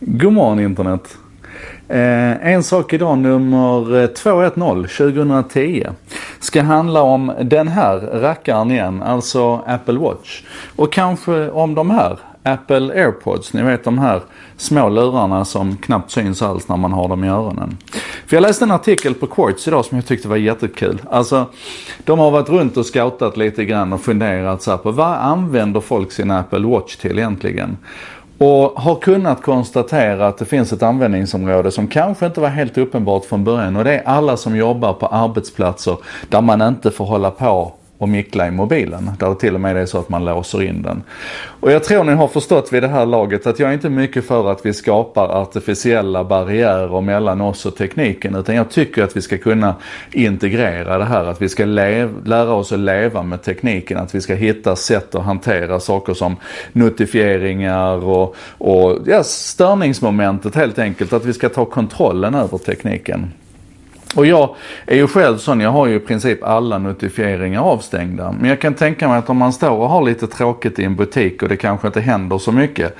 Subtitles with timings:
[0.00, 1.18] God morgon internet.
[1.88, 5.86] Eh, en sak idag nummer eh, 210 2010
[6.40, 10.42] ska handla om den här rackaren igen, alltså Apple Watch.
[10.76, 14.20] Och kanske om de här Apple AirPods, ni vet de här
[14.56, 17.76] små lurarna som knappt syns alls när man har dem i öronen.
[18.26, 21.02] För jag läste en artikel på Quartz idag som jag tyckte var jättekul.
[21.10, 21.46] Alltså,
[22.04, 26.12] de har varit runt och scoutat lite grann och funderat så på vad använder folk
[26.12, 27.76] sin Apple Watch till egentligen?
[28.38, 33.24] Och har kunnat konstatera att det finns ett användningsområde som kanske inte var helt uppenbart
[33.24, 33.76] från början.
[33.76, 35.96] Och det är alla som jobbar på arbetsplatser
[36.28, 39.10] där man inte får hålla på och mickla i mobilen.
[39.18, 41.02] Där det till och med är så att man låser in den.
[41.60, 44.24] Och jag tror ni har förstått vid det här laget att jag är inte mycket
[44.24, 48.34] för att vi skapar artificiella barriärer mellan oss och tekniken.
[48.34, 49.74] Utan jag tycker att vi ska kunna
[50.12, 51.24] integrera det här.
[51.24, 53.98] Att vi ska lära oss att leva med tekniken.
[53.98, 56.36] Att vi ska hitta sätt att hantera saker som
[56.72, 61.12] notifieringar och, och ja, störningsmomentet helt enkelt.
[61.12, 63.32] Att vi ska ta kontrollen över tekniken.
[64.16, 64.54] Och jag
[64.86, 68.34] är ju själv sån, jag har ju i princip alla notifieringar avstängda.
[68.40, 70.96] Men jag kan tänka mig att om man står och har lite tråkigt i en
[70.96, 72.96] butik och det kanske inte händer så mycket.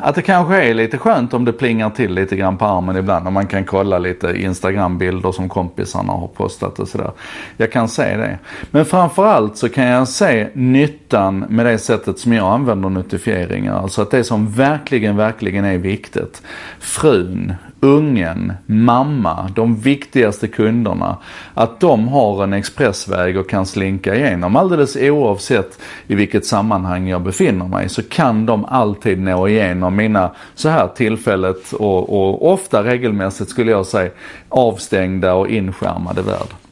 [0.00, 3.26] Att det kanske är lite skönt om det plingar till lite grann på armen ibland
[3.26, 7.10] och man kan kolla lite Instagram-bilder som kompisarna har postat och sådär.
[7.56, 8.38] Jag kan se det.
[8.70, 13.82] Men framförallt så kan jag se nyttan med det sättet som jag använder notifieringar.
[13.82, 16.42] Alltså att det som verkligen, verkligen är viktigt.
[16.78, 21.16] Frun, ungen, mamma, de viktigaste kunderna,
[21.54, 24.56] att de har en expressväg och kan slinka igenom.
[24.56, 30.30] Alldeles oavsett i vilket sammanhang jag befinner mig så kan de alltid nå igenom mina,
[30.54, 34.10] så här tillfället och, och ofta regelmässigt skulle jag säga,
[34.48, 36.65] avstängda och inskärmade värld.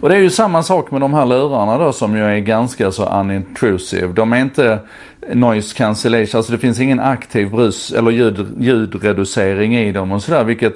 [0.00, 2.90] Och det är ju samma sak med de här lurarna då som ju är ganska
[2.90, 4.12] så unintrusive.
[4.12, 4.78] De är inte
[5.34, 10.44] noise cancellation, alltså det finns ingen aktiv brus eller ljud, ljudreducering i dem och sådär
[10.44, 10.74] vilket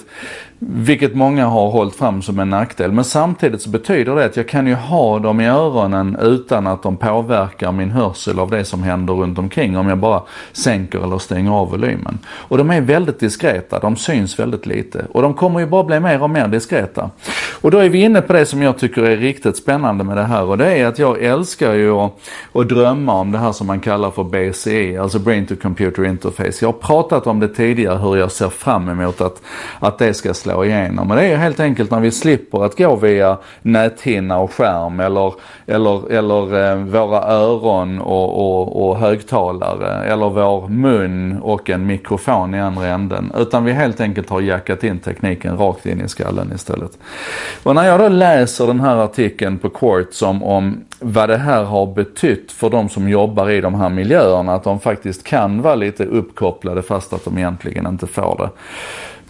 [0.67, 2.93] vilket många har hållit fram som en nackdel.
[2.93, 6.83] Men samtidigt så betyder det att jag kan ju ha dem i öronen utan att
[6.83, 11.19] de påverkar min hörsel av det som händer runt omkring om jag bara sänker eller
[11.19, 12.19] stänger av volymen.
[12.29, 15.05] Och de är väldigt diskreta, de syns väldigt lite.
[15.13, 17.11] Och de kommer ju bara bli mer och mer diskreta.
[17.61, 20.23] Och då är vi inne på det som jag tycker är riktigt spännande med det
[20.23, 22.13] här och det är att jag älskar ju att,
[22.53, 26.59] att drömma om det här som man kallar för BCE, alltså Brain to Computer Interface.
[26.61, 29.43] Jag har pratat om det tidigare hur jag ser fram emot att,
[29.79, 31.11] att det ska slå igenom.
[31.11, 35.35] Och det är helt enkelt när vi slipper att gå via näthinna och skärm eller,
[35.67, 42.55] eller, eller eh, våra öron och, och, och högtalare eller vår mun och en mikrofon
[42.55, 43.33] i andra änden.
[43.37, 46.99] Utan vi helt enkelt har jackat in tekniken rakt in i skallen istället.
[47.63, 51.65] Och när jag då läser den här artikeln på Quart som om vad det här
[51.65, 55.75] har betytt för de som jobbar i de här miljöerna, att de faktiskt kan vara
[55.75, 58.51] lite uppkopplade fast att de egentligen inte får det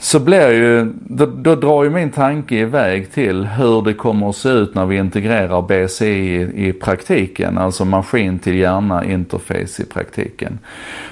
[0.03, 4.37] så blir ju, då, då, drar ju min tanke iväg till hur det kommer att
[4.37, 9.85] se ut när vi integrerar BCI i, i praktiken, alltså maskin till hjärna interface i
[9.85, 10.59] praktiken.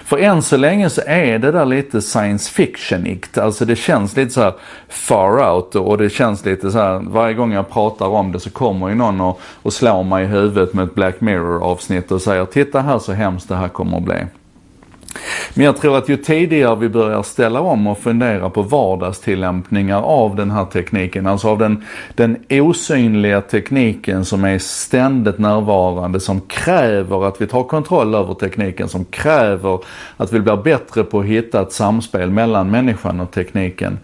[0.05, 4.31] För än så länge så är det där lite science fictionigt, alltså det känns lite
[4.31, 4.55] så
[4.89, 8.51] far out och det känns lite så här, varje gång jag pratar om det så
[8.51, 12.23] kommer ju någon och, och slår mig i huvudet med ett Black Mirror avsnitt och
[12.23, 14.25] säger titta här så hemskt det här kommer att bli.
[15.55, 20.37] Men jag tror att ju tidigare vi börjar ställa om och fundera på vardagstillämpningar av
[20.37, 21.85] den här tekniken, alltså av den,
[22.15, 28.89] den osynliga tekniken som är ständigt närvarande, som kräver att vi tar kontroll över tekniken,
[28.89, 29.79] som kräver
[30.17, 33.99] att vi blir bättre på att hitta ett samspel mellan människan och tekniken.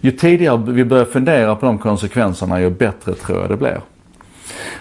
[0.00, 3.80] Ju tidigare vi börjar fundera på de konsekvenserna, ju bättre tror jag det blir.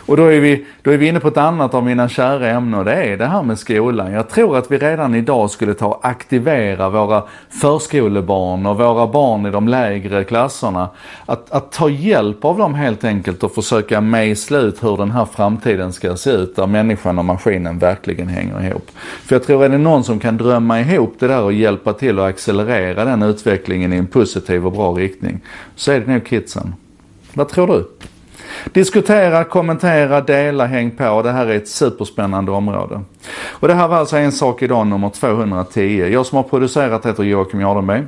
[0.06, 2.80] Och då är, vi, då är vi inne på ett annat av mina kära ämnen
[2.80, 4.12] och det är det här med skolan.
[4.12, 9.46] Jag tror att vi redan idag skulle ta och aktivera våra förskolebarn och våra barn
[9.46, 10.90] i de lägre klasserna.
[11.26, 15.26] Att, att ta hjälp av dem helt enkelt och försöka mejsla ut hur den här
[15.26, 18.92] framtiden ska se ut där människan och maskinen verkligen hänger ihop.
[18.96, 22.20] För jag tror är det någon som kan drömma ihop det där och hjälpa till
[22.20, 25.40] att accelerera den utvecklingen i en positiv och bra riktning
[25.76, 26.76] så är det nog kidsen.
[27.34, 27.86] Vad tror du?
[28.74, 31.22] Diskutera, kommentera, dela, häng på.
[31.22, 33.02] Det här är ett superspännande område.
[33.48, 36.10] Och det här var alltså en sak idag nummer 210.
[36.12, 38.04] Jag som har producerat heter Joakim Jardenberg.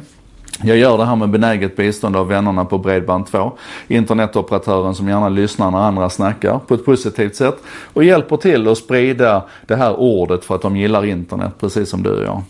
[0.64, 3.52] Jag gör det här med benäget bistånd av vännerna på Bredband2,
[3.88, 7.58] internetoperatören som gärna lyssnar när andra snackar på ett positivt sätt
[7.94, 12.04] och hjälper till att sprida det här ordet för att de gillar internet precis som
[12.04, 12.42] du och jag.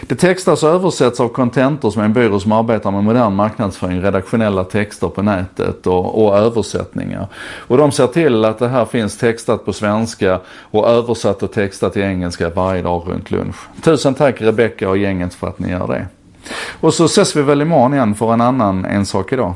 [0.00, 4.02] Det textas och översätts av Contentor som är en byrå som arbetar med modern marknadsföring,
[4.02, 7.26] redaktionella texter på nätet och, och, översättningar.
[7.44, 10.40] Och de ser till att det här finns textat på svenska
[10.70, 13.56] och översatt och textat till engelska varje dag runt lunch.
[13.82, 16.06] Tusen tack Rebecca och gänget för att ni gör det.
[16.80, 19.54] Och så ses vi väl imorgon igen för en annan En sak idag.